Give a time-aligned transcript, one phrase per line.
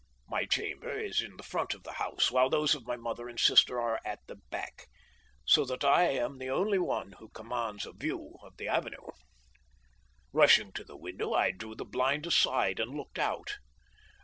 [0.27, 3.39] My chamber is in the front of the house, while those of my mother and
[3.39, 4.87] sister are at the back,
[5.45, 9.05] so that I am the only one who commands a view of the avenue.
[10.33, 13.59] "Rushing to the window I drew the blind aside and looked out.